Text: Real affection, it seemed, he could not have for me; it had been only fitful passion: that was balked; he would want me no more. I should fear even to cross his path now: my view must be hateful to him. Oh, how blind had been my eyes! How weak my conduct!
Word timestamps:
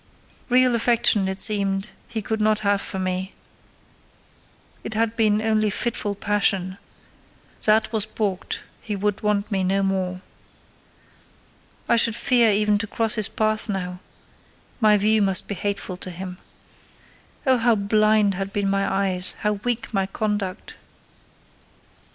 Real 0.49 0.73
affection, 0.73 1.27
it 1.27 1.43
seemed, 1.43 1.91
he 2.07 2.23
could 2.23 2.41
not 2.41 2.61
have 2.61 2.81
for 2.81 2.97
me; 2.97 3.33
it 4.83 4.95
had 4.95 5.15
been 5.15 5.39
only 5.43 5.69
fitful 5.69 6.15
passion: 6.15 6.79
that 7.65 7.93
was 7.93 8.07
balked; 8.07 8.61
he 8.81 8.95
would 8.95 9.21
want 9.21 9.51
me 9.51 9.63
no 9.63 9.83
more. 9.83 10.23
I 11.87 11.97
should 11.97 12.15
fear 12.15 12.49
even 12.51 12.79
to 12.79 12.87
cross 12.87 13.13
his 13.13 13.29
path 13.29 13.69
now: 13.69 13.99
my 14.79 14.97
view 14.97 15.21
must 15.21 15.47
be 15.47 15.53
hateful 15.53 15.97
to 15.97 16.09
him. 16.09 16.39
Oh, 17.45 17.59
how 17.59 17.75
blind 17.75 18.33
had 18.33 18.51
been 18.51 18.71
my 18.71 18.91
eyes! 18.91 19.35
How 19.41 19.53
weak 19.53 19.93
my 19.93 20.07
conduct! 20.07 20.77